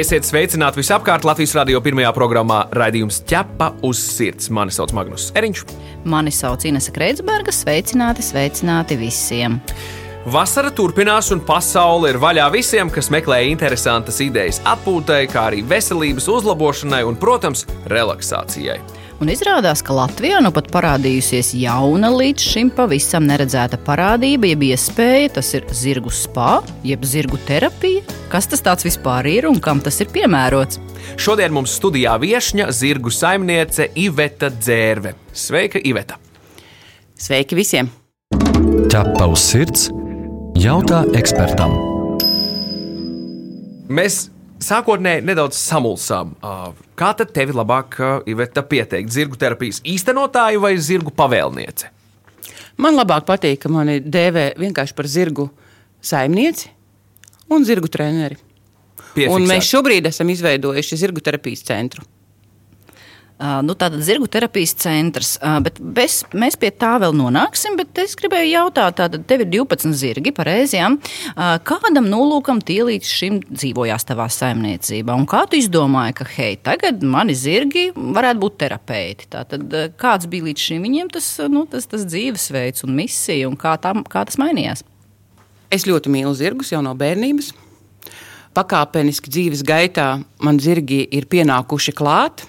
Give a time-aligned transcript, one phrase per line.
[0.00, 4.48] Esiet sveicināti visapkārt Latvijas radio pirmajā programmā Raidījums ķepa uz sirds.
[4.48, 5.64] Mani sauc Magnus Eriņš.
[6.08, 7.52] Mani sauc Inese Kreitsberga.
[7.52, 9.58] Sveicināti, sveicināti visiem!
[10.32, 16.30] Vasara turpinās, un pasaule ir vaļā visiem, kas meklē interesantas idejas atpūtai, kā arī veselības
[16.32, 18.80] uzlabošanai un, protams, relaksācijai.
[19.20, 25.34] Un izrādās, ka Latvijā nu pat parādījusies jauna, līdz šim pavisam neredzēta parādība, jeb iespēja,
[25.34, 28.00] tas ir zirgu spā, jeb zirgu terapija.
[28.32, 30.80] Kas tas vispār ir un kam tas ir piemērots?
[31.20, 35.12] Šodien mums studijā viesņa zirgu saimniece Iveta Dzērve.
[35.36, 36.16] Sveika, Iveta!
[37.20, 37.92] Sveiki visiem!
[38.88, 39.90] Ķepa uz sirds
[40.56, 41.76] jautā ekspertam.
[43.92, 44.30] Mēs
[44.64, 46.34] sākotnēji nedaudz samulsām.
[46.98, 47.96] Kā tad tevi labāk,
[48.30, 49.12] Iveta, pieteikt?
[49.14, 51.90] Zirgu terapijas īstenotāju vai zirgu pavēlniece?
[52.80, 55.50] Man labāk patīk, ka mani dēvē vienkārši par zirgu
[56.00, 56.70] saimnieci
[57.52, 58.38] un zirgu treneri.
[59.10, 59.34] Piefiksēt.
[59.34, 62.04] Un mēs šobrīd esam izveidojuši zirgu terapijas centru.
[63.40, 65.30] Nu, tātad zirgu terapijas centrs.
[65.64, 67.78] Bet bez, mēs pie tā vēl nonāksim.
[68.02, 70.76] Es gribēju jautāt, tātad tev ir 12 zirgi, pareizi.
[70.76, 70.90] Ja?
[71.64, 75.16] Kādam nolūkam tie līdz šim dzīvojās tavā saimniecībā?
[75.16, 79.30] Un kā tu izdomāji, ka hei, tagad mani zirgi varētu būt terapeiti?
[79.32, 83.78] Tātad, kāds bija līdz šim viņiem tas, nu, tas, tas dzīvesveids un misija, un kā,
[83.80, 84.84] tam, kā tas mainījās?
[85.72, 87.54] Es ļoti mīlu zirgus jau no bērnības.
[88.52, 92.42] Pakāpeniski dzīves gaitā man zirgi ir pienākuši klāt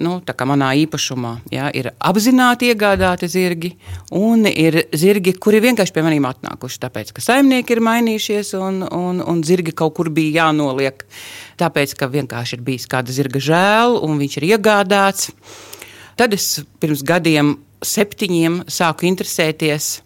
[0.00, 0.16] nu,
[0.48, 3.72] manā īpašumā, jā, ir apzināti iegādāti zirgi,
[4.16, 6.80] un ir zirgi, kuri vienkārši pie maniem atnākuši.
[6.82, 11.04] Tāpēc, ka saimnieki ir mainījušies, un, un, un zirgi kaut kur bija jānoliek.
[11.60, 15.32] Tāpēc, ka vienkārši ir bijis kāda zirga žēl, un viņš ir iegādāts.
[16.20, 20.00] Tad es pirms gadiem, septiņiem, sāku interesēties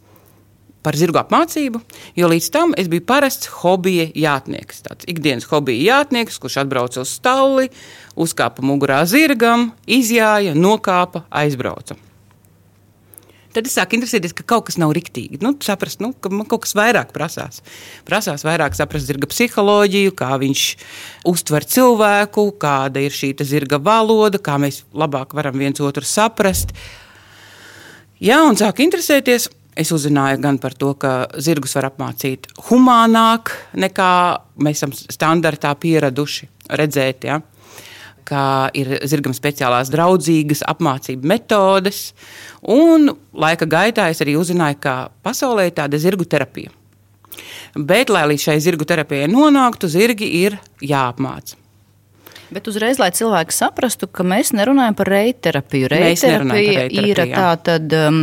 [0.84, 1.80] par zirgu apmācību,
[2.18, 4.84] jo līdz tam es biju parasts hobija jātnieks.
[4.84, 7.70] Tāds ikdienas hobija jātnieks, kurš atbrauca uz stalli,
[8.20, 11.96] uzkāpa mugurā zirgam, izjāja, nokāpa, aizbrauca.
[13.54, 15.38] Tad es sāku interesēties, ka kaut kas nav riktīgi.
[15.42, 17.60] Nu, saprast, nu, ka man kaut kas vairāk prasās.
[18.06, 20.64] Prasās vairāk saprast zirga psiholoģiju, kā viņš
[21.30, 26.74] uztver cilvēku, kāda ir šī zirga valoda, kā mēs labāk varam viens otru saprast.
[28.18, 29.46] Jā, un sāku interesēties.
[29.74, 34.10] Es uzzināju gan par to, ka zirgus var apmācīt humānāk, nekā
[34.62, 36.48] mēs esam standartā pieraduši
[36.78, 37.26] redzēt.
[37.26, 37.40] Ja?
[38.24, 38.44] Kā
[38.78, 42.06] ir zirgam speciālās draudzīgas apmācību metodes,
[42.62, 44.94] un laika gaitā es arī uzzināju, ka
[45.26, 46.72] pasaulē ir tāda zirgu terapija.
[47.74, 51.58] Bet, lai līdz šai zirgu terapijai nonāktu, zirgi ir jāapmāca.
[52.54, 55.88] Bet uzreiz, lai cilvēki saprastu, ka mēs nerunājam par reiterapiju.
[55.90, 58.20] Reiterapija ir tāda um,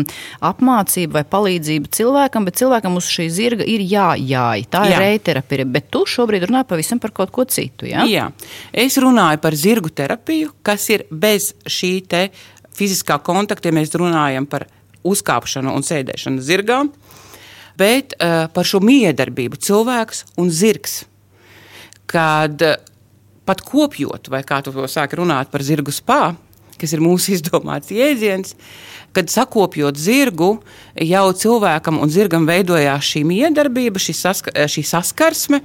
[0.48, 4.64] apmācība vai palīdzība cilvēkam, bet cilvēkam uz šī zirga ir jājāj.
[4.72, 4.94] Tā jā.
[4.94, 7.90] ir reiterapija, bet tu šobrīd runā pavisam par kaut ko citu.
[7.90, 8.06] Ja?
[8.08, 8.30] Jā,
[8.72, 11.98] es runāju par zirgu terapiju, kas ir bez šī
[12.78, 14.70] fiziskā kontakta, ja mēs runājam par
[15.08, 16.86] uzkāpšanu un sēdēšanu zirgā,
[17.80, 21.02] bet uh, par šo miedarbību cilvēks un zirgs.
[22.12, 22.80] Kad uh,
[23.46, 26.36] pat kopjot, vai kā tu to sāki runāt par zirgu spā,
[26.82, 28.56] kas ir mūsu izdomāts jēdziens,
[29.16, 30.54] kad sakopjot zirgu,
[30.96, 35.62] jau cilvēkam un zirgam veidojās šī miedarbība, šī, saska, šī saskarsme,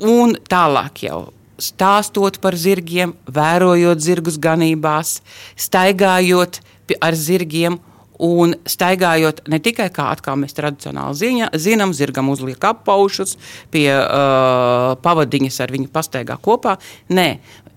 [0.00, 1.20] un tālāk jau
[1.60, 5.18] stāstot par zirgiem, vērojot zirgus ganībās,
[5.60, 6.62] staigājot
[7.04, 7.76] ar zirgiem
[8.20, 13.36] Un staigājot ne tikai kā atkal mēs tradicionāli ziņa, zinām, zirgam uzliek apaušus,
[13.72, 16.76] pie uh, pavadiņas ar viņu pastaigā kopā.
[17.16, 17.28] Nē,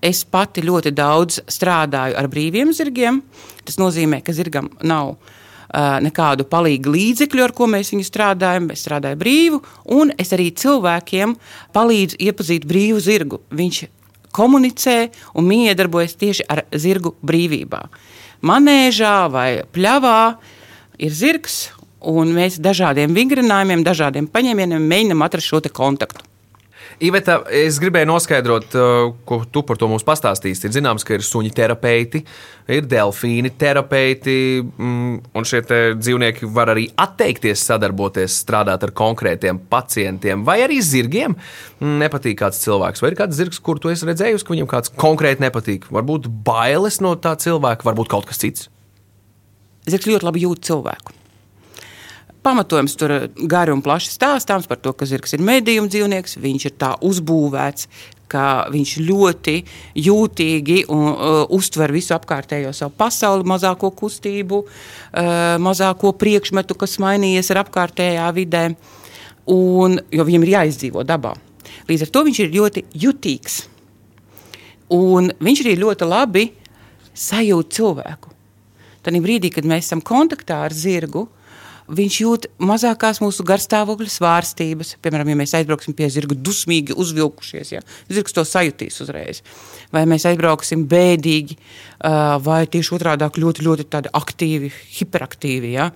[0.04, 3.22] es pati ļoti daudz strādāju ar brīviem zirgiem.
[3.64, 8.68] Tas nozīmē, ka zirgam nav uh, nekādu palīgu līdzekļu, ar ko mēs viņu strādājam.
[8.74, 9.62] Es strādāju brīvu,
[9.96, 11.38] un es arī cilvēkiem
[11.72, 13.40] palīdzu iepazīt brīvu zirgu.
[13.48, 13.86] Viņš
[14.34, 14.98] komunicē
[15.38, 17.86] un miedarbojas tieši ar zirgu brīvībā
[18.42, 20.18] manēžā vai pļavā
[20.98, 21.70] ir zirgs,
[22.04, 26.33] un mēs dažādiem vingrinājumiem, dažādiem paņēmieniem mēģinām atrast šo kontaktu.
[27.02, 30.68] Iveta, es gribēju noskaidrot, uh, ko tu par to mums pastāstīsi.
[30.68, 32.22] Ir zināms, ka ir suņu terapeiti,
[32.70, 35.62] ir delfīni terapeiti, mm, un šie
[35.98, 41.34] dzīvnieki var arī atteikties sadarboties, strādāt ar konkrētiem pacientiem, vai arī zirgiem.
[41.80, 44.94] Mm, nepatīk kāds cilvēks, vai ir kāds zirgs, kur tu esi redzējusi, ka viņam kāds
[44.94, 45.90] konkrēti nepatīk.
[45.94, 48.70] Varbūt bailes no tā cilvēka, varbūt kaut kas cits.
[49.90, 51.23] Zirgs ļoti labi jūt cilvēku.
[52.44, 53.14] Pamatojums tur
[53.50, 56.38] gari un plaši stāstāms par to, ka zirgs ir medījuma dzīvnieks.
[56.42, 57.88] Viņš ir tā uzbūvēts,
[58.30, 59.56] ka viņš ļoti
[60.04, 65.30] jūtīgi un, uh, uztver visu apkārtējo savu pasauli, mazāko kustību, uh,
[65.62, 68.64] mazāko priekšmetu, kas mainījies ar apkārtējā vidē,
[69.50, 71.34] un, jo viņam ir jāizdzīvo dabā.
[71.88, 73.62] Līdz ar to viņš ir ļoti jutīgs.
[74.94, 76.44] Un viņš arī ļoti labi
[77.14, 78.30] sajūt cilvēku.
[79.04, 81.26] Tad brīdī, kad mēs esam kontaktā ar zirgu,
[81.88, 84.94] viņš jūt mazākās mūsu garstāvokļa svārstības.
[85.04, 89.42] Piemēram, ja mēs aizbrauksim pie zirga dusmīgi uzvilkušies, ja zirgs to sajutīs uzreiz.
[89.94, 91.58] Vai mēs aizbrauksim bēdīgi,
[92.44, 95.74] vai tieši otrādi ļoti, ļoti aktīvi, hiperaktīvi.
[95.76, 95.90] Ja?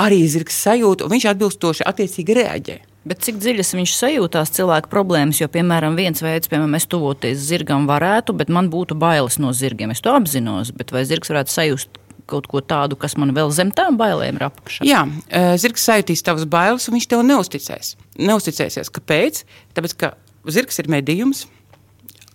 [0.00, 2.78] Arī zirgs sajūt, un viņš atbilstoši attiecīgi reaģē.
[3.06, 5.38] Bet cik dziļas viņš sajūtās cilvēku problēmas?
[5.38, 9.92] Jo, piemēram, viens veids, piemēram, es tuvoties zirgam, varētu, bet man būtu bailes no zirgiem.
[9.94, 12.00] Es to apzinos, bet vai zirgs varētu sajust
[12.30, 14.86] kaut ko tādu, kas man vēl zem tām bailēm ir apakšā?
[14.86, 17.94] Jā, e, zirgs sajutīs tavas bailes, un viņš tev neusticēs.
[18.18, 18.90] Neusticēsies.
[18.94, 19.44] Kāpēc?
[19.76, 20.12] Tāpēc, ka
[20.50, 21.46] zirgs ir medījums,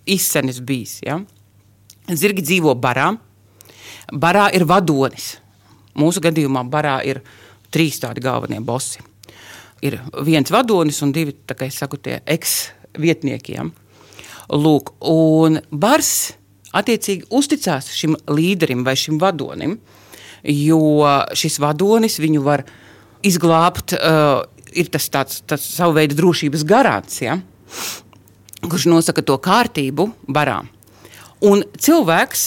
[0.08, 0.98] izsenis bijis.
[1.06, 1.20] Ja?
[2.08, 3.12] Zirgi dzīvo barā.
[4.12, 5.36] Barā ir vadonis.
[5.98, 7.22] Mūsu gadījumā barā ir
[7.72, 9.04] trīs tādi galvenie bosi
[9.82, 11.34] ir viens vadonis un divi
[11.70, 13.72] saku, eks-vietniekiem.
[14.52, 16.34] Lūk, un bars
[16.72, 19.76] attiecīgi uzticās šim līderim vai šim vadonim,
[20.42, 21.04] jo
[21.38, 22.64] šis vadonis viņu var
[23.22, 23.94] izglābt.
[23.98, 24.42] Uh,
[24.76, 27.38] ir tas tāds, tāds savu veidu drošības garants, ja,
[28.62, 30.62] kurš nosaka to kārtību barā.
[31.42, 32.44] Un cilvēks,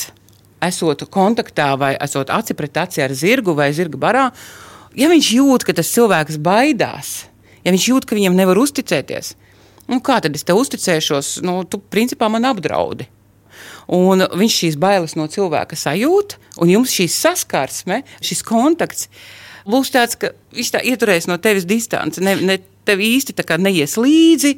[0.65, 4.25] esot kontaktā vai esot aci pret aci ar zirgu vai zirga barā,
[4.95, 7.15] ja viņš jūt, ka tas cilvēks baidās,
[7.65, 9.35] ja viņš jūt, ka viņam nevar uzticēties,
[9.91, 11.39] nu, kā tad es tev uzticēšos?
[11.45, 13.09] Nu, tu principā man apdraudi.
[13.93, 19.09] Un viņš šīs bailes no cilvēka sajūt, un jums šī saskarsme, šis kontakts
[19.65, 22.23] būs tāds, ka viņš tā ieturēs no tevis distanci.
[22.25, 24.51] Ne, ne, tev īsti neies līdzi,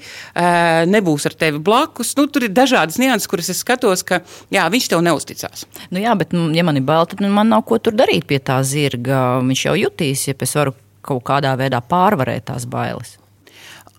[0.91, 2.13] nebūs ar tevi blakus.
[2.19, 4.21] Nu, tur ir dažādas nianses, kuras es skatos, ka
[4.53, 5.63] jā, viņš tev neusticās.
[5.91, 8.59] Nu, jā, bet, ja man ir bail, tad man nav ko tur darīt pie tā
[8.67, 9.39] zirga.
[9.47, 10.75] Viņš jau jutīs, ja es varu
[11.07, 13.15] kaut kādā veidā pārvarēt tās bailes.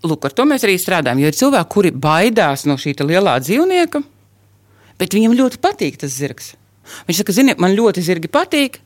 [0.04, 1.24] Lūk, ar to mēs arī strādājam.
[1.24, 4.04] Jo ir cilvēki, kuri baidās no šī lielā dzīvnieka,
[5.00, 6.54] bet viņiem ļoti patīk tas zirgs.
[7.08, 8.80] Viņš saka, ziniet, man ļoti zirgi patīk,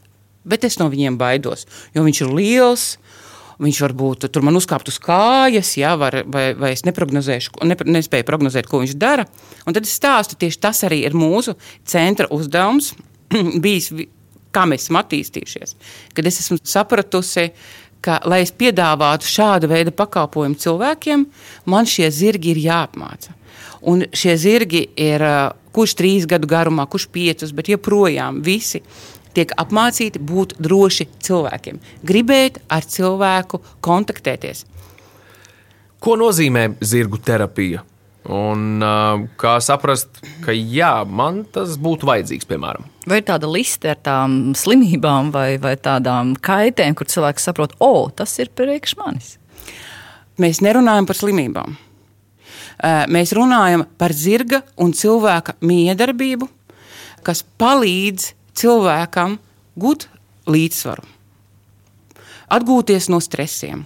[0.48, 2.86] bet es no viņiem baidos, jo viņš ir liels.
[3.62, 8.66] Viņš varbūt tur man uzkāpt uz kājas, ja, var, vai, vai es ne, nespēju prognozēt,
[8.66, 9.26] ko viņš dara.
[9.68, 11.54] Un tad es stāstu, tieši tas arī ir mūsu
[11.86, 12.90] centra uzdevums,
[13.62, 13.92] bijis,
[14.56, 15.76] kā mēs esam attīstījušies.
[16.16, 17.52] Kad es esmu sapratusi,
[18.02, 21.26] ka, lai es piedāvātu šādu veidu pakalpojumu cilvēkiem,
[21.70, 23.36] man šie zirgi ir jāapmāca.
[23.92, 25.22] Un šie zirgi ir
[25.74, 28.82] kurš trīs gadu garumā, kurš piecus, bet joprojām visi
[29.36, 34.66] tiek apmācīti būt droši cilvēkiem, gribēt ar cilvēku kontaktēties.
[36.02, 37.84] Ko nozīmē zirgu terapija?
[38.22, 42.84] Un, uh, kā saprast, ka jā, man tas būtu vajadzīgs, piemēram.
[43.10, 48.10] Vai ir tāda liste ar tām slimībām vai, vai tādām kaitēm, kur cilvēks saprot, o,
[48.14, 49.32] tas ir priekš manis?
[50.38, 51.74] Mēs nerunājam par slimībām.
[52.82, 56.48] Mēs runājam par zirga un cilvēka miedarbību,
[57.22, 59.36] kas palīdz cilvēkam
[59.78, 60.08] gūt
[60.50, 61.04] līdzsvaru,
[62.50, 63.84] atgūties no stresiem,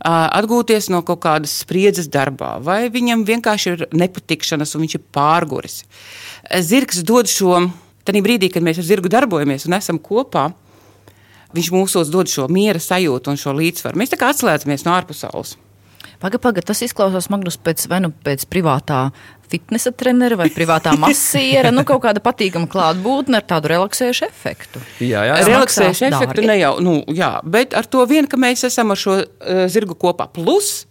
[0.00, 5.82] atgūties no kaut kādas spriedzes darbā, vai viņam vienkārši ir nepatikšanas un viņš ir pārguris.
[6.64, 7.58] Zirgs dod šo,
[8.08, 10.48] tad brīdī, kad mēs ar zirgu darbojamies un esam kopā,
[11.54, 14.00] viņš mūsos dod šo miera sajūtu un šo līdzsvaru.
[14.00, 15.54] Mēs tā kā atslēdzamies no ārpusaules.
[16.24, 19.10] Pagaid, pagaid, tas izklausās Magnus pēc, vai nu pēc privātā
[19.52, 24.80] fitnesa trenera vai privātā masiera, nu kaut kāda patīkama klātbūtne ar tādu relaksējušu efektu.
[25.04, 25.36] Jā, jā.
[25.50, 26.48] Relaksējušu efektu dārgi.
[26.48, 29.98] ne jau, nu jā, bet ar to vien, ka mēs esam ar šo uh, zirgu
[30.00, 30.30] kopā.
[30.32, 30.86] Plus,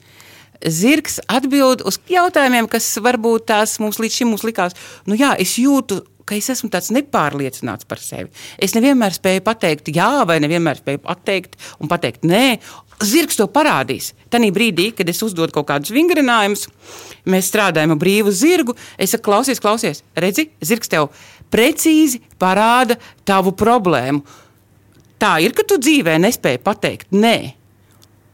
[0.61, 4.77] zirgs atbild uz jautājumiem, kas varbūt tās mums līdz šim mums likās,
[5.09, 8.29] nu jā, es jūtu ka es esmu tāds nepārliecināts par sevi.
[8.61, 12.45] Es nevienmēr spēju pateikt jā, vai nevienmēr spēju pateikt un pateikt nē.
[13.01, 14.11] Zirgs to parādīs.
[14.31, 16.67] Tanī brīdī, kad es uzdodu kaut kādus vingrinājumus,
[17.25, 18.75] mēs strādājam ar brīvu zirgu.
[18.97, 21.09] Es saku, klausies, klausies, redzi, zirgs tev
[21.53, 22.97] precīzi parāda
[23.27, 24.23] tavu problēmu.
[25.21, 27.37] Tā ir, ka tu dzīvē nespēji pateikt nē.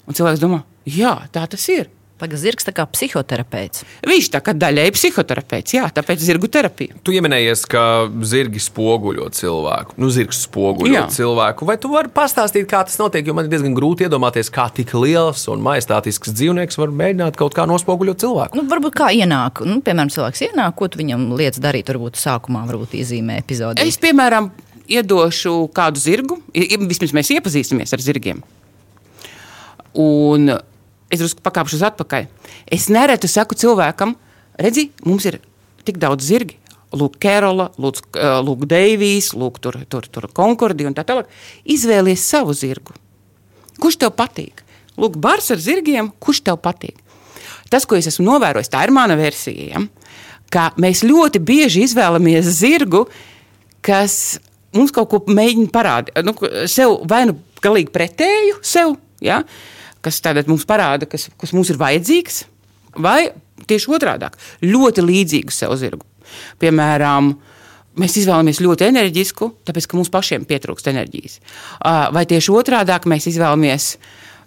[0.09, 1.89] Un cilvēks domā, jā, tā tas ir.
[2.19, 3.85] Pagaidzi, zirgs tā kā psihoterapeits.
[4.07, 6.97] Viņš tā kā daļēji psihoterapeits, jā, tāpēc zirgu terapija.
[7.03, 7.83] Tu pieminējies, ka
[8.27, 9.95] zirgi spoguļo cilvēku.
[10.01, 11.05] Nu, zirgs spoguļo jā.
[11.15, 11.67] cilvēku.
[11.69, 13.27] Vai tu vari pastāstīt, kā tas notiek?
[13.27, 17.55] Jo man ir diezgan grūti iedomāties, kā tik liels un majestātisks dzīvnieks var mēģināt kaut
[17.57, 18.59] kā nospoguļot cilvēku.
[18.59, 22.65] Nu, varbūt kā ienāk, nu, piemēram, cilvēks ienāk, ko tu viņam lietas darīt, varbūt sākumā
[22.69, 23.87] varbūt iezīmē epizodē.
[23.87, 24.51] Es, piemēram,
[24.89, 28.41] iedošu kādu zirgu, vismaz mēs iepazīstamies ar zirgiem.
[29.99, 30.51] Un
[31.09, 32.27] es drusku pakāpšu uz atpakaļ.
[32.71, 34.15] Es nereti saku cilvēkam,
[34.59, 35.39] redzi, mums ir
[35.87, 36.57] tik daudz zirgi.
[36.89, 41.29] Lūk, Kerola, lūk, lūk Deivijs, lūk, tur, tur, tur Konkordi un tā tālāk.
[41.69, 42.95] Izvēlies savu zirgu.
[43.79, 44.63] Kurš tev patīk?
[44.99, 46.97] Lūk, bars ar zirgiem, kurš tev patīk?
[47.69, 49.69] Tas, ko es esmu novērojis, tā ir mana versija.
[49.75, 49.83] Ja?
[50.49, 53.03] Ka mēs ļoti bieži izvēlamies zirgu,
[53.85, 54.39] kas
[54.73, 56.17] mums kaut ko mēģina parādīt.
[56.25, 56.33] Nu,
[56.69, 59.43] sev vai nu galīgi pretēju sev, ja?
[60.01, 62.43] Kas mums parāda, kas, kas mums ir vajadzīgs,
[62.97, 63.31] vai
[63.67, 64.29] tieši otrādi-
[64.73, 66.05] ļoti līdzīgu sev zirgu.
[66.59, 67.35] Piemēram,
[67.97, 71.39] mēs izvēlamies ļoti enerģisku, tāpēc ka mums pašiem pietrūkst enerģijas.
[72.13, 73.97] Vai tieši otrādi mēs izvēlamies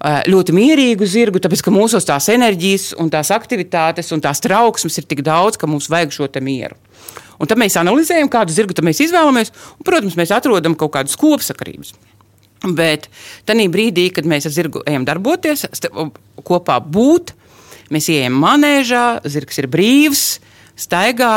[0.02, 5.04] ļoti mierīgu zirgu, tāpēc ka mūsos tās enerģijas, un tās aktivitātes un tās trauksmes ir
[5.04, 6.74] tik daudz, ka mums vajag šo mieru.
[7.38, 11.94] Un tad mēs analizējam, kādu zirgu mēs izvēlamies, un, protams, mēs atrodam kaut kādas kopsakarības.
[12.78, 13.08] Bet
[13.48, 15.66] tajā brīdī, kad mēs ar zirgu ejam darboties,
[16.46, 17.34] kopā būt,
[17.92, 20.26] mēs ejam manēžā, zirgs ir brīvs,
[20.78, 21.34] staigā,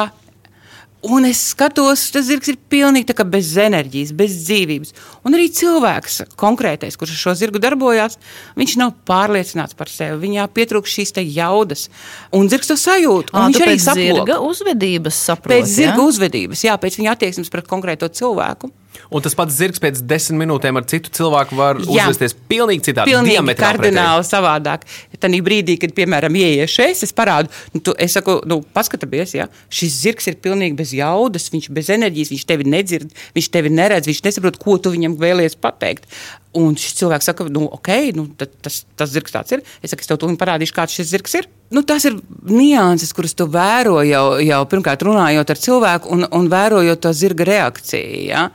[1.05, 4.93] Un es skatos, tas zirgs ir pilnīgi bez enerģijas, bez dzīvības.
[5.27, 8.17] Un arī cilvēks, konkrētais, kurš ar šo zirgu darbojās,
[8.57, 10.17] viņš nav pārliecināts par sevi.
[10.23, 11.89] Viņā pietrūkst šīs jaudas.
[12.33, 13.29] Un zirgs to sajūt.
[13.33, 14.01] À, viņš arī saprot.
[14.01, 15.53] Zirga uzvedības saprot.
[15.53, 16.07] Pēc zirga ja?
[16.09, 18.71] uzvedības, jā, pēc viņa attieksmes pret konkrēto cilvēku.
[19.09, 22.05] Un tas pats zirgs pēc desmit minūtēm ar citu cilvēku var Jā.
[22.05, 23.13] uzvesties pilnīgi citādi.
[23.13, 24.29] Pilnīgi kardināli pretēji.
[24.31, 24.87] savādāk.
[25.19, 29.49] Tad brīdī, kad, piemēram, ieies šeit, es parādu, nu, tu, es saku, nu, paskatāties, ja
[29.73, 34.09] šis zirgs ir pilnīgi bez jaudas, viņš bez enerģijas, viņš tevi nedzird, viņš tevi neredz,
[34.09, 36.09] viņš nesaprot, ko tu viņam vēlies pateikt.
[36.55, 39.63] Un šis cilvēks saka, nu, ok, nu, tas, tas zirgs tāds ir.
[39.83, 41.49] Es saku, es tev to parādīšu, kāds šis zirgs ir.
[41.75, 42.15] Nu, tas ir
[42.47, 47.49] nianses, kuras tu vēro jau, jau pirmkārt runājot ar cilvēku un, un vērojot to zirga
[47.49, 48.21] reakciju.
[48.29, 48.45] Ja?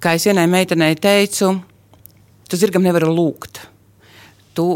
[0.00, 1.52] Kā es vienai meitenei teicu,
[2.48, 3.62] tu zirgam nevari lūgt.
[4.56, 4.66] Tu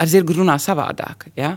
[0.00, 1.28] ar zirgu runā savādāk.
[1.38, 1.56] Ja?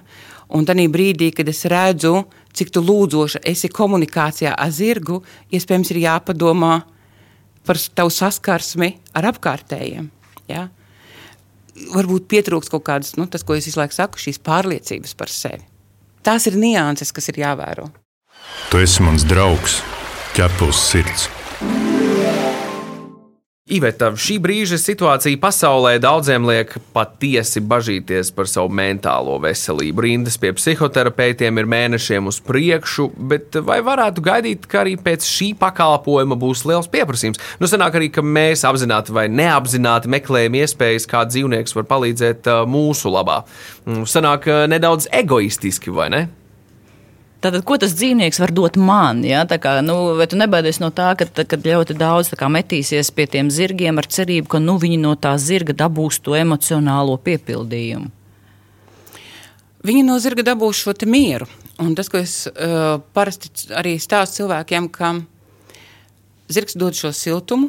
[0.54, 5.22] Un tajā brīdī, kad es redzu, cik tu lūdzoša esi komunikācijā ar zirgu,
[5.54, 6.76] iespējams, ir jāpadomā
[7.64, 10.10] par tavu saskarsmi ar apkārtējiem.
[10.52, 10.68] Ja?
[11.94, 15.64] Varbūt pietrūks kaut kādas, nu, tas, ko es visu laiku saku, šīs pārliecības par sevi.
[16.24, 17.90] Tās ir nianses, kas ir jāvēro.
[18.70, 19.82] Tu esi mans draugs,
[20.38, 21.30] ķepus sirds.
[23.72, 30.04] Iveta, šī brīža situācija pasaulē daudziem liek patiesi bažīties par savu mentālo veselību.
[30.04, 35.54] Rindas pie psihoterapeitiem ir mēnešiem uz priekšu, bet vai varētu gaidīt, ka arī pēc šī
[35.64, 37.40] pakalpojuma būs liels pieprasījums?
[37.64, 42.66] Nu, sanāk arī, ka mēs apzināti vai neapzināti meklējam iespējas, kā dzīvnieks var palīdzēt uh,
[42.68, 43.46] mūsu labā.
[43.88, 46.26] Mm, sanāk uh, nedaudz egoistiski, vai ne?
[47.44, 49.20] Tātad, ko tas dzīvnieks var dot man?
[49.28, 49.42] Ja?
[49.44, 53.50] Kā, nu, vai tu nebaidies no tā, ka, ka ļoti daudz kā, metīsies pie tiem
[53.52, 58.08] zirgiem ar cerību, ka nu, viņi no tā zirga dabūs to emocionālo piepildījumu?
[59.84, 61.50] Viņi no zirga dabūs šo mieru.
[61.84, 65.18] Un tas, ko es uh, parasti arī stāstu cilvēkiem, ka
[66.48, 67.68] zirgs dod šo siltumu,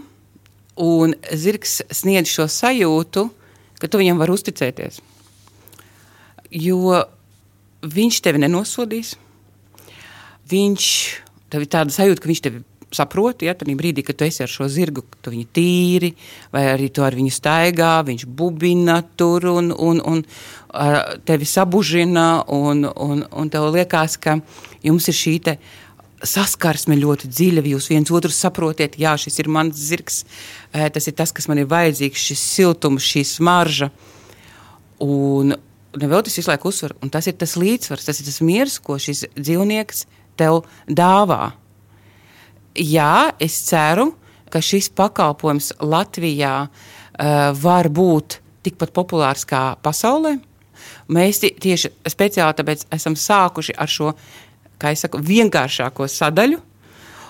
[0.79, 3.27] un zirgs sniedz šo sajūtu,
[3.83, 5.01] ka tu viņam vari uzticēties.
[6.55, 7.01] Jo
[7.83, 9.17] viņš tevi nenosodīs,
[10.51, 10.87] viņš
[11.53, 12.63] tev ir tāda sajūta, ka viņš tevi
[12.95, 16.13] saprot, ja tādā brīdī, kad tu esi ar šo zirgu, tu viņu tīri,
[16.55, 20.23] vai arī tu ar viņu staigā, viņš bubina tur un, un, un
[21.27, 24.39] tevi sabužina, un, un, un tev liekas, ka
[24.85, 25.37] jums ir šī
[26.25, 30.23] saskarsme ļoti dziļa, jūs viens otru saprotiet, jā, šis ir mans zirgs,
[30.73, 33.91] tas ir tas, kas man ir vajadzīgs, šis siltums, šī smarža.
[35.05, 35.53] Un
[36.01, 38.97] nevēl tas visu laiku uzsver, un tas ir tas līdzsvars, tas ir tas miers, ko
[39.03, 40.07] šis dzīvnieks
[40.39, 41.53] tev dāvā.
[42.75, 44.11] Jā, es ceru,
[44.51, 50.37] ka šis pakalpojums Latvijā uh, var būt tikpat populārs kā pasaulē.
[51.15, 54.13] Mēs tieši speciāli tāpēc esam sākuši ar šo,
[54.81, 56.61] kā jau saku, vienkāršāko sadaļu.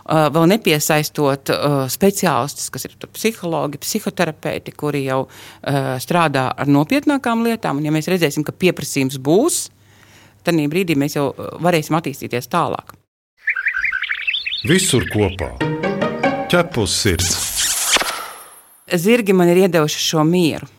[0.05, 7.45] Uh, vēl nepiesaistot uh, speciālistus, kas ir psihologi, psihoterapeiti, kuri jau uh, strādā ar nopietnākām
[7.47, 7.81] lietām.
[7.81, 9.63] Un, ja mēs redzēsim, ka pieprasījums būs,
[10.45, 12.95] tad brīdī mēs jau uh, varēsim attīstīties tālāk.
[14.65, 15.51] Visur kopā-
[16.53, 17.35] ķepus sirds.
[18.89, 20.71] Zirgi man ir iedevuši šo mieru.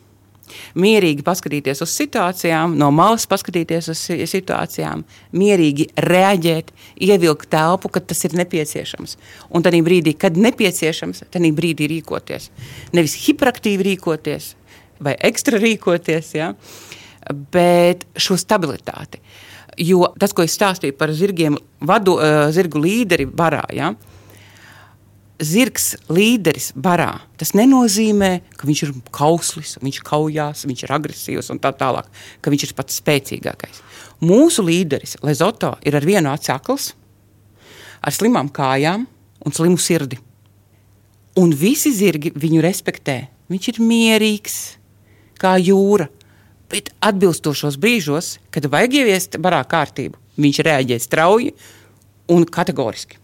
[0.75, 5.05] Mierīgi paskatīties uz situācijām, no malas paskatīties uz situācijām,
[5.38, 6.74] mierīgi reaģēt,
[7.05, 9.15] ievilkt telpu, kad tas ir nepieciešams.
[9.53, 12.50] Un tad brīdī, kad nepieciešams, tad brīdī rīkoties.
[12.93, 14.53] Nevis hiperaktīvi rīkoties
[15.00, 16.55] vai ekstra rīkoties, ja?
[17.53, 19.22] bet šo stabilitāti.
[19.22, 23.91] Uh, Jo tas, ko es stāstīju par zirgiem, vadu, uh, zirgu līderi barā, ja,
[25.44, 31.60] zirgs līderis barā, tas nenozīmē, ka viņš ir kauslis, viņš kaujās, viņš ir agresīvs un
[31.63, 32.08] tā tālāk,
[32.39, 33.82] ka viņš ir pats spēcīgākais.
[34.24, 36.94] Mūsu līderis Lezoto ir ar vienu acu akls,
[38.00, 39.03] ar slimām kājām
[39.46, 40.20] un slimu sirdi.
[41.36, 43.25] Un visi zirgi viņu respektē.
[43.51, 44.55] Viņš ir mierīgs,
[45.41, 46.08] kā jūra.
[46.75, 51.53] Bet atbilstošos brīžos, kad vajag ieviest barā kārtību, viņš reaģē strauji
[52.36, 53.22] un kategoriski.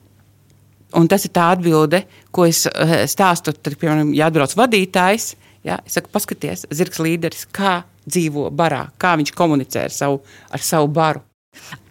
[0.95, 3.51] Un tas ir tā atbilde, ko es eh, stāstu.
[3.51, 5.33] Tad, piemēram, ja atbrauc vadītājs,
[5.67, 10.63] ja, es saku, paskaties, zirgs līderis, kā dzīvo barā, kā viņš komunicē ar savu, ar
[10.63, 11.23] savu baru.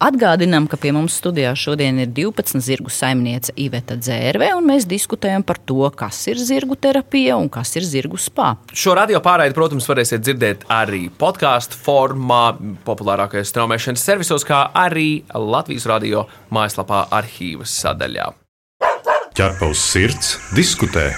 [0.01, 5.45] Atgādinām, ka pie mums studijā šodien ir 12 zirgu saimniece Iveta Dzērve, un mēs diskutējam
[5.47, 8.55] par to, kas ir zirgu terapija un kas ir zirgu spā.
[8.73, 15.89] Šo radio pārraidi, protams, varēsiet dzirdēt arī podkāstu formā, populārākajos straumēšanas servisos, kā arī Latvijas
[15.91, 16.25] radio
[16.55, 18.33] mājaslapā arhīvas sadaļā.
[19.37, 21.11] ķepa uz sirds, diskutē.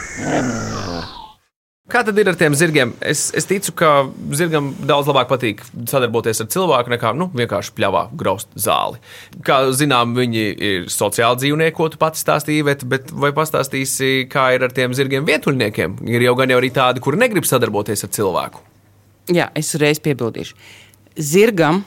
[1.93, 2.95] Kā tad ir ar tiem zirgiem?
[3.05, 3.89] Es, es ticu, ka
[4.33, 8.97] zirgam daudz labāk patīk sadarboties ar cilvēku nekā nu, vienkārši pļāvā graust zāli.
[9.45, 14.49] Kā zinām, viņi ir sociāli dzīvnieki, ko tu pats stāstīji, bet, bet vai pastāstīsi, kā
[14.57, 16.01] ir ar tiem zirgiem vientuļniekiem?
[16.09, 18.65] Ir jau gan jau arī tādi, kuri negrib sadarboties ar cilvēku.
[19.37, 20.57] Jā, es uzreiz piebildīšu.
[21.21, 21.85] Zirgam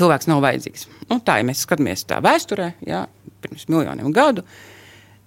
[0.00, 0.88] cilvēks nav vajadzīgs.
[1.10, 3.04] Nu, tā, ja mēs skatāmies tā vēsturē, jā,
[3.44, 4.48] pirms miljoniem gadu,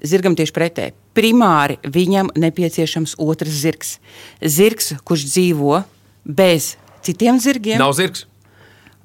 [0.01, 0.97] zirgam tieši pretēji.
[1.17, 3.95] Primāri viņam nepieciešams otrs zirgs.
[4.41, 5.81] Zirgs, kurš dzīvo
[6.23, 8.25] bez citiem zirgiem, Nav zirgs.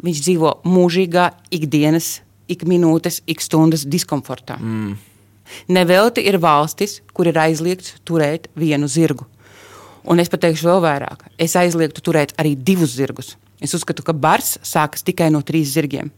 [0.02, 4.58] viņš dzīvo mūžīgā ikdienas, ik minūtes, ik stundas diskomfortā.
[4.60, 4.98] Mm.
[5.68, 9.26] Nevelti ir valstis, kur ir aizliegts turēt vienu zirgu.
[10.04, 11.28] Un es pateikšu vēl vairāk.
[11.38, 13.36] Es aizliegtu turēt arī divus zirgus.
[13.62, 16.10] Es uzskatu, ka bars sākas tikai no trīs zirgiem.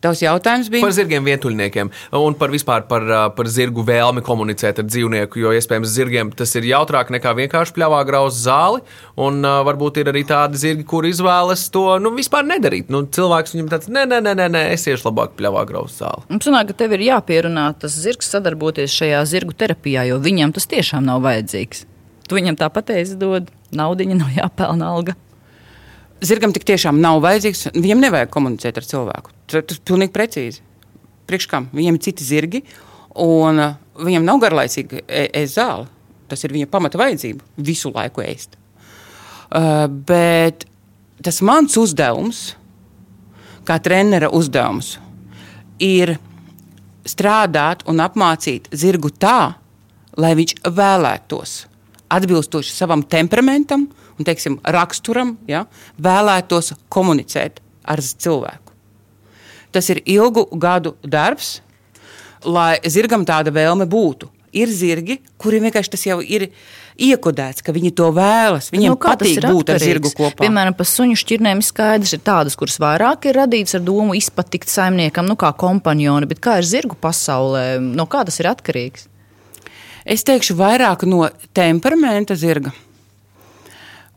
[0.00, 3.04] Tavs jautājums bija Par zirgiem vientuļniekiem un par vispār par,
[3.36, 5.42] par zirgu vēlmi komunicēt ar dzīvnieku.
[5.42, 8.80] Jo iespējams, zirgiem tas ir jautrāk nekā vienkārši pļāvā grauzt zāli.
[9.20, 12.88] Un uh, varbūt ir arī tādi zirgi, kur izvēlas to nu, vispār nedarīt.
[12.92, 16.24] Nu, cilvēks viņam tāds, nē, nē, nē, nē, nē es iešu labāk pļāvā grauzt zāli.
[16.32, 20.68] Mums sanāk, ka tev ir jāpierunā tas zirgs sadarboties šajā zirgu terapijā, jo viņam tas
[20.70, 21.84] tiešām nav vajadzīgs.
[22.30, 25.16] Tu viņam tāpat teici, dod naudu, nav jāpelnā alga.
[26.24, 27.70] Zirgam tik tiešām nav vajadzīgs.
[27.76, 29.32] Viņam nevajag komunicēt ar cilvēku.
[29.50, 30.62] Tas ir pilnīgi precīzi.
[31.30, 31.68] Priekš kam?
[31.74, 32.62] Viņam ir citi zirgi,
[33.22, 35.88] un uh, viņam nav garlaicīga ēst zāle.
[36.30, 38.54] Tas ir viņa pamata vajadzība visu laiku ēst.
[39.50, 40.66] Uh, bet
[41.22, 42.42] tas mans uzdevums,
[43.66, 44.94] kā trenera uzdevums,
[45.82, 46.14] ir
[47.08, 49.56] strādāt un apmācīt zirgu tā,
[50.20, 51.56] lai viņš vēlētos
[52.10, 53.86] atbilstoši savam temperamentam
[54.18, 55.64] un teiksim, raksturam, ja,
[56.02, 58.69] vēlētos komunicēt ar cilvēku.
[59.70, 61.60] Tas ir ilgu gadu darbs,
[62.44, 64.30] lai zirgam tāda vēlme būtu.
[64.50, 66.48] Ir zirgi, kuriem vienkārši tas jau ir
[66.98, 68.72] iekodēts, ka viņi to vēlas.
[68.74, 69.86] Viņiem nu, patīk būt ar atkarīgs?
[69.86, 70.42] zirgu kopā.
[70.42, 74.72] Piemēram, par suņu šķirnēm ir skaidrs, ir tādas, kuras vairāk ir radītas ar domu izpatikt
[74.72, 79.06] saimniekam, nu kā kompanjoni, bet kā ir zirgu pasaulē, no kā tas ir atkarīgs?
[80.02, 82.74] Es teikšu, vairāk no temperamenta zirga.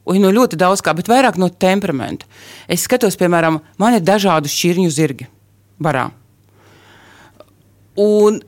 [0.09, 2.25] Un no ļoti daudz kā, bet vairāk no temperamenta.
[2.67, 5.29] Es skatos, piemēram, man ir dažādu šķirņu zirgi
[5.83, 6.07] barā.
[7.99, 8.39] Un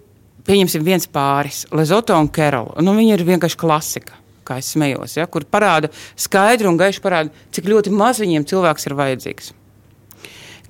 [0.45, 2.81] pieņemsim viens pāris, Lezoto un Kerola.
[2.85, 7.45] Nu, viņi ir vienkārši klasika, kā es smējos, ja, kur parāda skaidri un gaiši parāda,
[7.53, 9.53] cik ļoti maz viņiem cilvēks ir vajadzīgs.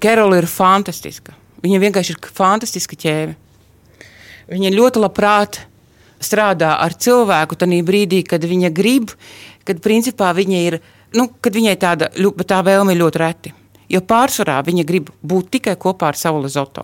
[0.04, 1.36] Kerola ir fantastiska.
[1.63, 3.36] Viņa vienkārši ir fantastiska ķēve.
[4.51, 5.63] Viņa ļoti labprāt
[6.21, 9.13] strādā ar cilvēku tajā brīdī, kad viņa grib,
[9.65, 10.80] kad principā viņa ir,
[11.17, 12.12] nu, kad viņai tāda,
[12.45, 13.54] tā vēlme ir ļoti reti.
[13.95, 16.84] Jo pārsvarā viņa grib būt tikai kopā ar savu lezoto.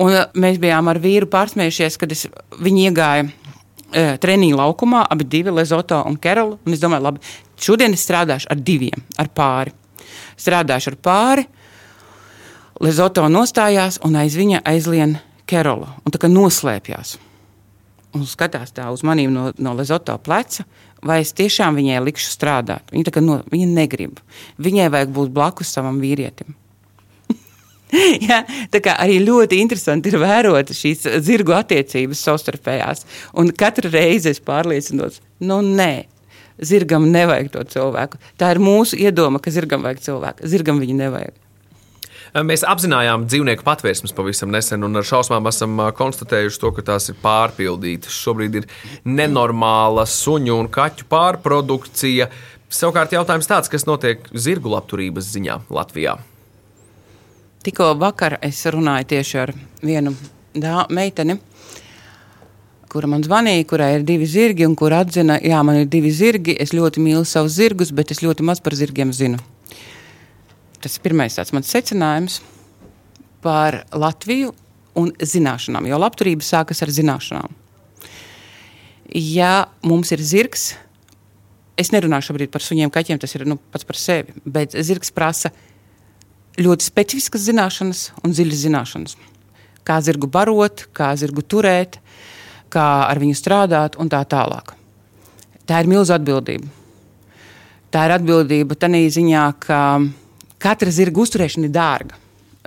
[0.00, 2.26] Un eh, mēs bijām ar vīru pārsmējušies, kad es,
[2.60, 6.58] viņi iegāja e, treniņu laukumā, abi divi, Lezoto un Kerolu.
[6.66, 9.72] Un es domāju, labi, šodien es strādāšu ar diviem, ar pāri.
[10.36, 11.46] Strādāšu ar pāri.
[12.84, 15.16] Lezoto nostājās un aiz viņa aizlien
[15.48, 17.16] Kerolu un tā kā noslēpjās.
[18.16, 20.64] Un skatās tā uz maniem no, no Lezoto pleca,
[21.04, 22.92] vai es tiešām viņai likšu strādāt.
[22.94, 24.20] Viņa, no, viņa negrib.
[24.62, 26.54] Viņai vajag būt blakus savam vīrietim.
[28.26, 28.40] Ja,
[28.72, 33.04] tā kā arī ļoti interesanti ir vērot šīs zirgu attiecības savstarpējās.
[33.38, 36.08] Un katru reizi es pārliecinos, nu nē,
[36.58, 38.18] zirgam nevajag to cilvēku.
[38.42, 40.50] Tā ir mūsu iedoma, ka zirgam vajag cilvēku.
[40.50, 41.36] Zirgam viņu nevajag.
[42.44, 47.16] Mēs apzinājām dzīvnieku patvērsmes pavisam nesen, un ar šausmām esam konstatējuši to, ka tās ir
[47.22, 48.12] pārpildītas.
[48.12, 48.66] Šobrīd ir
[49.08, 52.28] nenormāla suņu un kaķu pārprodukcija.
[52.68, 56.18] Savukārt jautājums tāds, kas notiek zirgu labturības ziņā Latvijā.
[57.64, 60.12] Tikko vakar es runāju tieši ar vienu
[60.52, 61.38] dā, meiteni,
[62.92, 66.54] kura man zvanīja, kurai ir divi zirgi, un kur atzina, jā, man ir divi zirgi,
[66.60, 69.40] es ļoti mīlu savus zirgus, bet es ļoti maz par zirgiem zinu.
[70.86, 72.38] Tas ir pirmais tāds mans secinājums
[73.42, 74.54] par Latviju
[74.96, 77.50] un zināšanām, jo labturība sākas ar zināšanām.
[79.10, 80.70] Ja mums ir zirgs,
[81.78, 85.50] es nerunāšu šobrīd par suņiem, kaķiem, tas ir nu, pats par sevi, bet zirgs prasa
[86.56, 89.18] ļoti specifiskas zināšanas un dziļas zināšanas
[89.86, 92.00] kā zirgu barot, kā zirgu turēt,
[92.72, 94.74] kā ar viņu strādāt un tā tālāk.
[95.66, 96.70] Tā ir milzīga atbildība.
[97.94, 99.80] Tā ir atbildība tādā ziņā, ka
[100.62, 102.20] katra zirga uzturēšana ir dārga.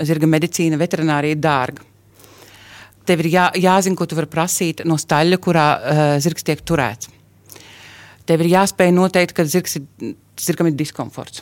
[0.05, 1.85] Zirga medicīna, veterinārija ir dārga.
[3.09, 7.09] Tev ir jā, jāzina, ko tu vari prasīt no staļa, kurā uh, zirgs tiek turēts.
[8.29, 11.41] Tev ir jāspēj noteikt, ka zirgs ir, zirgam ir diskomforts.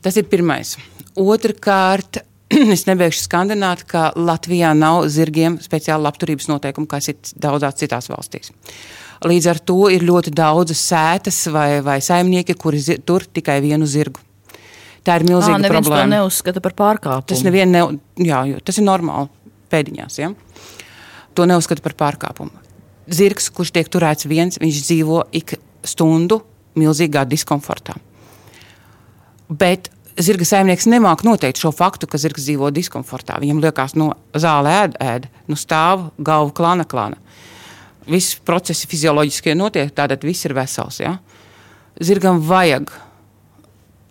[0.00, 0.76] Tas ir pirmais.
[1.18, 2.22] Otrakārt,
[2.74, 8.54] es nebeigšu skandināt, ka Latvijā nav zirgiem speciāla labturības noteikuma, kas ir daudzās citās valstīs.
[9.28, 13.88] Līdz ar to ir ļoti daudz sētas vai, vai saimnieki, kuri zi, tur tikai vienu
[13.90, 14.22] zirgu.
[15.06, 16.04] Tā ir milzīga à, problēma.
[16.04, 17.28] To neuzskata par pārkāpumu.
[17.30, 17.82] Tas, ne,
[18.26, 19.30] jā, tas ir normāli
[19.72, 20.18] pēdiņās.
[20.20, 20.32] Ja?
[21.38, 22.66] To neuzskata par pārkāpumu.
[23.08, 25.56] Zirgs, kurš tiek turēts viens, viņš dzīvo ik
[25.86, 26.42] stundu
[26.78, 27.96] milzīgā diskomfortā.
[29.48, 29.88] Bet
[30.20, 33.38] zirga saimnieks nemāk noteikt šo faktu, ka zirgs dzīvo diskomfortā.
[33.40, 37.20] Viņam liekas, no nu, zāle ēd, ēd, nu stāv galva klāna, klāna.
[38.08, 41.00] Visi procesi fizioloģiskie notiek, tātad viss ir vesels.
[41.00, 41.18] Ja?
[42.00, 42.92] Zirgam vajag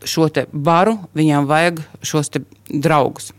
[0.05, 2.31] šo baru, viņam vajag šos
[2.69, 3.31] draugus.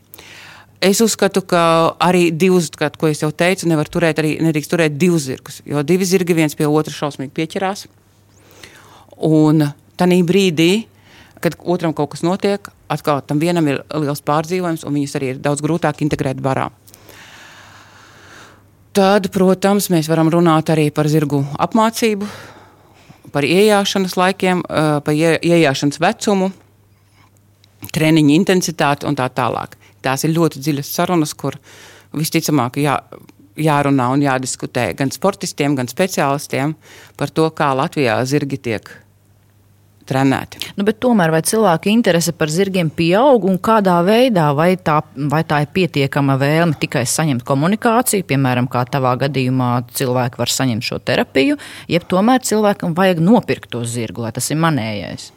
[0.79, 1.61] Es uzskatu, ka
[1.99, 5.63] arī divus, kā, jau teicu, nevar turēt, arī nedrīkst turēt divus zirgus.
[5.67, 7.89] Jo divi zirgi viens pie otra šausmīgi pieķerās.
[9.27, 9.67] Un
[9.99, 10.87] tajā brīdī,
[11.43, 15.41] kad otram kaut kas notiek, atkal tam vienam ir liels pārdzīvojums, un viņus arī ir
[15.43, 16.69] daudz grūtāk integrēt barā.
[18.95, 22.27] Tad, protams, mēs varam runāt arī par zirgu apmācību,
[23.39, 26.51] par ienākšanas laikiem, par ienākšanas vecumu,
[27.95, 29.77] treniņu intensitāti un tā tālāk.
[30.03, 31.55] Tās ir ļoti dziļas sarunas, kur
[32.19, 32.97] visticamāk jā,
[33.55, 36.75] jārunā un jādiskutē gan sportistiem, gan speciālistiem
[37.19, 38.91] par to, kā Latvijā zirgi tiek
[40.09, 40.63] trenēti.
[40.79, 44.49] Nu, tomēr vai cilvēku interese par zirgiem pieaug un kādā veidā?
[44.57, 50.41] Vai tā, vai tā ir pietiekama vēlme tikai saņemt komunikāciju, piemēram, kā tavā gadījumā cilvēki
[50.41, 51.59] var saņemt šo terapiju,
[51.93, 55.33] jeb tomēr cilvēkam vajag nopirkt to zirgu, lai tas ir manējais?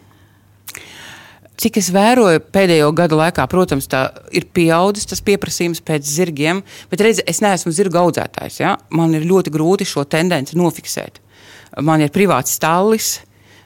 [1.62, 3.86] Cik es vēroju pēdējo gadu laikā, protams,
[4.34, 8.58] ir pieaudzis tas pieprasījums pēc zirgiem, bet redziet, es neesmu zirga audzētājs.
[8.64, 8.72] Ja?
[8.90, 11.20] Man ir ļoti grūti šo tendenci nofiksēt.
[11.86, 13.20] Man ir privāts stāvis,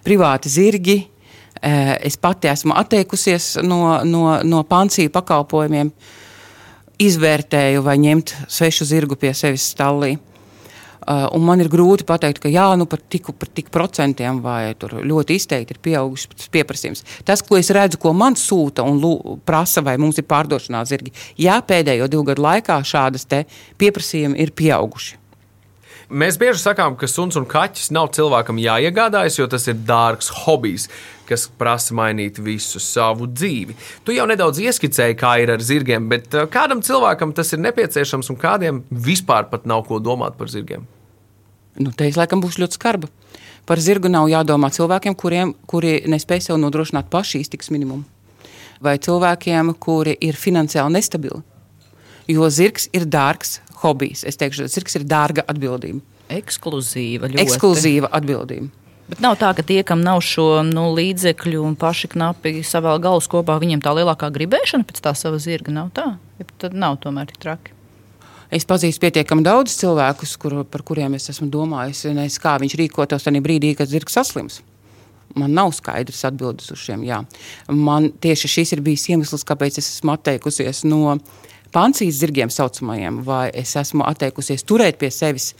[0.06, 1.00] privāti zirgi.
[1.62, 5.90] Eh, es pati esmu atteikusies no, no, no pansiju pakalpojumiem,
[7.02, 10.16] izvērtēju, vai ņemt svešu zirgu pie sevis stallī.
[11.06, 14.96] Uh, man ir grūti pateikt, ka jā, nu par tik, par tik procentiem vai tur
[15.06, 17.04] ļoti izteikti ir pieaugušas pieprasījums.
[17.28, 21.14] Tas, ko es redzu, ko man sūta un lū, prasa, vai mums ir pārdošanā zirgi,
[21.38, 23.30] jā, pēdējo divu gadu laikā šādas
[23.78, 25.20] pieprasījumi ir pieauguši.
[26.10, 30.86] Mēs bieži sakām, ka suns un kaķis nav cilvēkam jāiegādājas, jo tas ir dārgs hobijs,
[31.26, 33.74] kas prasa mainīt visu savu dzīvi.
[34.06, 38.30] Tu jau nedaudz ieskicēji, kā ir ar zirgiem, bet uh, kādam cilvēkam tas ir nepieciešams
[38.30, 40.86] un kādiem vispār pat nav ko domāt par zirgiem?
[41.82, 43.10] Nu, te es laikam būšu ļoti skarba.
[43.66, 48.06] Par zirgu nav jādomā cilvēkiem, kuriem, kuri nespēj sev nodrošināt paši iztiks minimumu.
[48.86, 51.42] Vai cilvēkiem, kuri ir finansiāli nestabili.
[52.30, 54.26] Jo zirgs ir dārgs hobijs.
[54.28, 56.02] Es teikšu, zirgs ir dārga atbildība.
[56.34, 57.30] Ekskluzīva.
[57.30, 57.46] Ļoti.
[57.46, 58.72] Ekskluzīva atbildība.
[59.06, 63.30] Bet nav tā, ka tie, kam nav šo nu, līdzekļu un paši knapi savā galvas
[63.30, 66.08] kopā, viņiem tā lielākā gribēšana pēc tā sava zirga nav tā.
[66.42, 67.76] Ja tad nav tomēr tik traki.
[68.54, 73.26] Es pazīstu pietiekami daudz cilvēkus, kur, par kuriem es esmu domājis, es, kā viņš rīkotos
[73.26, 74.62] tajā brīdī, kad zirgs saslims.
[75.36, 77.04] Man nav skaidrs atbildes uz šiem.
[77.06, 77.20] Jā.
[77.68, 81.18] Man tieši šis ir bijis iemesls, kāpēc es esmu atteikusies no
[81.76, 85.52] pansijas zirgiem saucamajiem, vai es esmu atteikusies turēt pie sevis.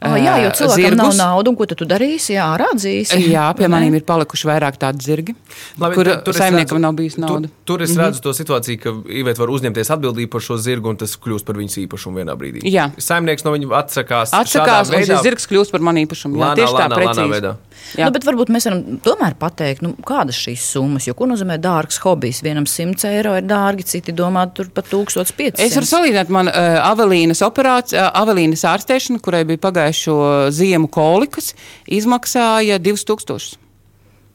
[0.00, 0.98] Oh, jā, jo cilvēkam zirgus.
[0.98, 2.32] nav naudas, un ko tu darīsi?
[2.32, 3.18] Jā, rādzīsi.
[3.28, 5.34] Jā, pie maniem ir palikuši vairāk tādi zirgi,
[5.76, 7.50] Labi, kur tur saimniekam redzu, nav bijis nauda.
[7.50, 8.22] Tur, tur es redzu mm -hmm.
[8.22, 11.76] to situāciju, ka Iveta var uzņemties atbildību par šo zirgu, un tas kļūst par viņas
[11.84, 12.64] īpašumu vienā brīdī.
[12.64, 12.90] Jā.
[12.96, 14.32] Saimnieks no viņa atsakās.
[14.32, 16.36] Atsakās, un šis zirgs kļūst par manu īpašumu.
[16.36, 17.20] Jā, lānā, tieši tā, lānā, precīzi.
[17.20, 17.56] Lānā veidā.
[17.98, 18.06] Jā.
[18.06, 21.98] Nu, bet varbūt mēs varam tomēr pateikt, nu, kādas šīs summas, jo ko nozīmē dārgs
[22.04, 22.42] hobijs.
[22.46, 25.58] Vienam 100 eiro ir dārgi, citi domā, tur pat 1500.
[25.64, 31.54] Es varu salīdzināt man uh, avelīnas operāciju, uh, avelīnas ārstēšanu, kurai bija pagājušo ziemu kolikas,
[31.88, 33.58] izmaksāja 2000.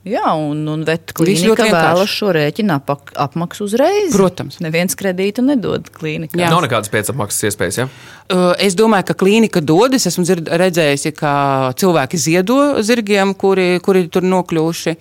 [0.06, 4.12] Jā, un, un klīnika vēlas šo rēķinu apak, apmaksu uzreiz.
[4.14, 4.60] Protams.
[4.62, 6.38] Neviens kredītu nedod klīnikā.
[6.38, 6.52] Jā.
[6.54, 7.80] Nav nekādas pēcapmaksas iespējas.
[7.80, 7.88] Ja?
[8.30, 9.96] Uh, Es domāju, ka klīnika dod.
[9.98, 14.94] Es esmu dzird- redzējusi, ka cilvēki ziedo zirgiem, kuri, kuri tur nokļuvuši.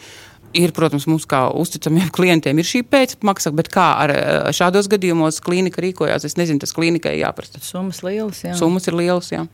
[0.54, 5.42] Ir, protams, mums kā uzticamiem klientiem ir šī pēcmaksa, bet kā ar uh, šādos gadījumos
[5.44, 7.60] klīnika rīkojās, es nezinu, tas klīnikai jāprasa.
[7.60, 8.56] Summas lielas, jā.
[8.56, 9.44] Summas ir lielas, jā.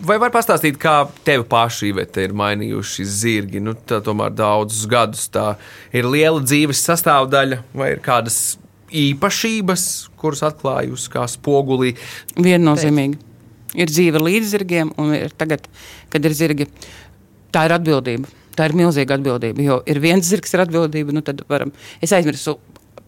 [0.00, 0.94] Vai var pastāstīt, kā
[1.26, 3.60] tevi paši Ivete, ir mainījuši zirgi?
[3.60, 5.52] Nu, tā tomēr daudzus gadus tā
[5.92, 8.56] ir liela dzīves sastāvdaļa, vai ir kādas
[8.96, 9.84] īpašības,
[10.20, 11.92] kuras atklājusi kā spogulī.
[12.40, 13.20] Viennozīmīgi.
[13.76, 15.68] Ir dzīve līdz zirgiem, un ir tagad,
[16.10, 16.66] kad ir zirgi,
[17.54, 18.32] tā ir atbildība.
[18.56, 19.62] Tā ir milzīga atbildība.
[19.62, 21.70] Jo ir viens zirgs ar atbildību, nu tad varam.
[22.02, 22.56] Es aizmirsu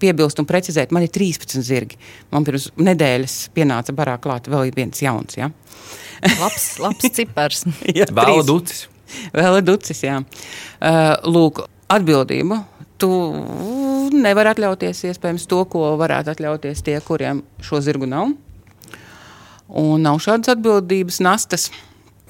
[0.03, 1.99] piebilst un precizēt, man ir 13 zirgi.
[2.35, 5.39] Man pirms nedēļas pienāca barā klāt vēl viens jauns.
[5.39, 5.53] Ja?
[6.41, 7.65] labs, labs cipars.
[7.89, 8.87] Jā, Vēl ducis.
[9.37, 10.21] Vēl ducis, jā.
[10.81, 12.63] Uh, lūk, atbildību.
[13.03, 13.11] Tu
[14.15, 18.31] nevari atļauties iespējams to, ko varētu atļauties tie, kuriem šo zirgu nav.
[19.73, 21.71] Un nav šādas atbildības nastas.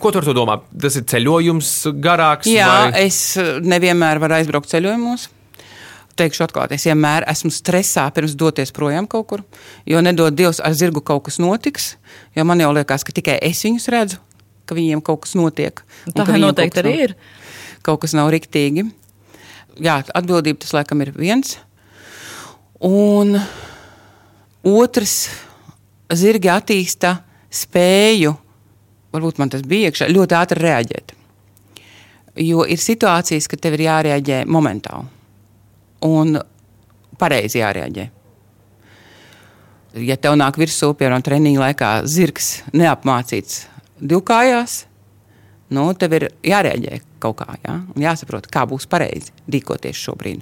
[0.02, 0.56] Ko tu ar to domā?
[0.82, 1.70] Tas ir ceļojums
[2.02, 2.48] garāks.
[2.50, 3.04] Jā, vai?
[3.06, 5.28] es nevienmēr varu aizbraukt ceļojumos.
[6.16, 9.42] Teikšu, atklāti, es vienmēr esmu stresā pirms doties projām kaut kur.
[9.88, 11.94] Jo nedod Dievs, ar zirgu kaut kas notiks.
[12.36, 14.18] Jo man jau liekas, ka tikai es viņus redzu,
[14.68, 15.80] ka viņiem kaut kas notiek.
[16.12, 17.14] Tā ka noteikti arī nav- ir.
[17.82, 18.84] Kaut kas nav riktīgi.
[19.80, 21.56] Jā, atbildība tas laikam ir viens.
[22.84, 23.40] Un
[24.62, 25.30] otrs,
[26.12, 27.22] zirgi attīsta
[27.52, 28.34] spēju,
[29.14, 31.16] varbūt man tas bija iekšā, ļoti ātri reaģēt.
[32.36, 35.08] Jo ir situācijas, kad tev ir jārēģē momentāli
[36.06, 36.38] un
[37.20, 38.08] pareizi jārēģē.
[40.02, 43.66] Ja tev nāk virsū, piemēram, treniņa laikā zirgs neapmācīts
[44.00, 44.86] divkājās,
[45.76, 47.76] nu, tev ir jārēģē kaut kā, ja?
[47.92, 50.40] un jāsaprot, kā būs pareizi rīkoties šobrīd.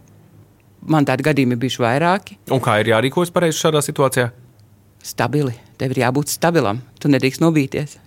[0.91, 2.39] Man tādi gadījumi ir bijuši vairāki.
[2.55, 4.31] Un kā ir jārīkojas pareizi šādā situācijā?
[5.05, 5.53] Stabili.
[5.81, 6.81] Tev ir jābūt stabilam.
[7.01, 7.99] Tu nedrīkst nobīties.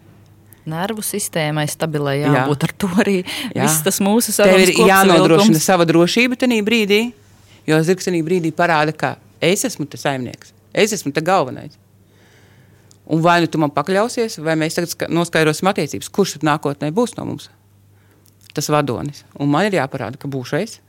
[0.70, 2.32] Nervu sistēmai stabilai Jā.
[2.38, 3.18] jābūt ar to arī.
[3.52, 3.66] Jā.
[3.66, 7.02] Viss tas mūsu Tev ir sarunas jānodrošina sava drošība tajā brīdī,
[7.68, 11.78] jo zirgs tajā brīdī parāda, ka es esmu tas saimnieks, es esmu tas galvenais.
[13.06, 16.92] Un vai nu tu man pakļausies, vai mēs tagad ska- noskaidrosim attiecības, kurš tad nākotnē
[16.96, 17.50] būs no mums?
[18.54, 19.24] Tas vadonis.
[19.40, 20.80] Un man ir jāparāda, ka būšu es.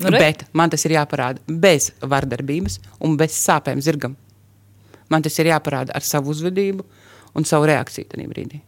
[0.00, 4.16] Nu, re- Bet man tas ir jāparāda bez vardarbības un bez sāpēm zirgam.
[5.12, 6.82] Man tas ir jāparāda ar savu uzvedību
[7.36, 8.60] un savu reakciju tajā brīdī.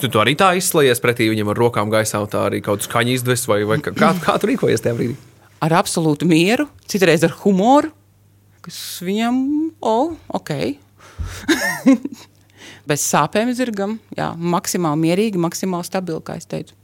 [0.00, 3.14] Tu to arī tā izslēdzies pretī viņam ar rokām gaisā, tā arī kaut kāda skaņa
[3.14, 5.16] izdevs, vai, vai kā, kā tu rīkojies tajā brīdī?
[5.60, 7.90] Ar absolūtu mieru, citreiz ar humoru,
[8.64, 9.36] kas viņam,
[9.84, 10.52] oh, ok.
[12.88, 16.76] bez sāpēm zirgam, jā, maksimāli mierīgi, maksimāli stabili, kā es teicu.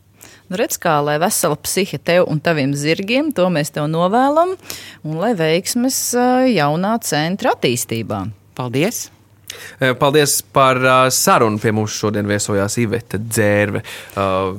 [0.46, 4.54] Nu, redz, kā lai vesela psihe tev un taviem zirgiem, to mēs tev novēlam,
[5.06, 8.26] un lai veiksmes ā, jaunā centra attīstībā.
[8.58, 9.06] Paldies!
[9.80, 11.58] Eh, Paldies par uh, sarunu.
[11.62, 13.82] Pie mums šodien viesojās Iveta Dzērve.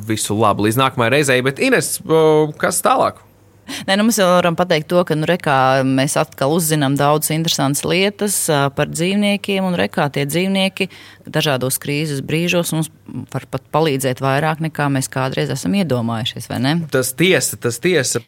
[0.07, 1.97] Visu labu līdz nākamajai reizei, bet Ines,
[2.61, 3.19] kas tālāk?
[3.87, 7.83] Nē, nu, mēs jau varam pateikt to, ka nu, rekā, mēs atkal uzzinām daudzas interesantas
[7.87, 8.39] lietas
[8.77, 10.89] par dzīvniekiem, un rekā tie dzīvnieki
[11.27, 12.91] dažādos krīzes brīžos mums
[13.33, 16.75] var pat palīdzēt vairāk nekā mēs kādreiz esam iedomājušies, vai ne?
[16.91, 18.23] Tas tiesa, tas tiesa.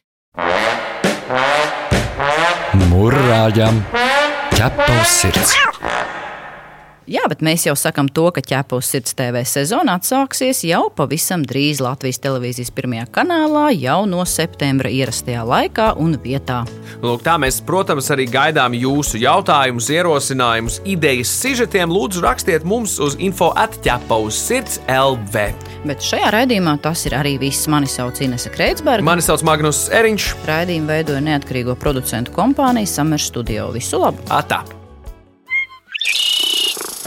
[2.89, 3.83] Mūrāģam
[4.55, 5.55] ķepa uz sirds.
[7.09, 11.79] Jā, bet mēs jau sakām to, ka ķepus sirds TV sezona atsāksies jau pavisam drīz
[11.81, 16.59] Latvijas televīzijas pirmajā kanālā, jau no septembra ierastajā laikā un vietā.
[17.01, 21.89] Lūk, tā mēs, protams, arī gaidām jūsu jautājumus, ierosinājumus, idejas, sižetiem.
[21.89, 25.49] Lūdzu, rakstiet mums uz info atķepa uz sirds LV.
[25.89, 27.65] Bet šajā raidījumā tas ir arī viss.
[27.73, 29.07] Mani sauc Inese Kreitsberga.
[29.07, 30.35] Mani sauc Magnus Eriņš.
[30.45, 33.71] Raidījumu veidoja neatkarīgo producentu kompānija Summer Studio.
[33.73, 34.21] Visu labu!
[34.29, 34.61] Atā!